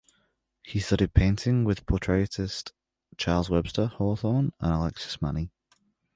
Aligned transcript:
He 0.63 0.79
studied 0.79 1.13
painting 1.13 1.63
with 1.63 1.85
portraitist 1.85 2.71
Charles 3.17 3.51
Webster 3.51 3.85
Hawthorne 3.85 4.51
and 4.59 4.73
Alexis 4.73 5.21
Many. 5.21 5.51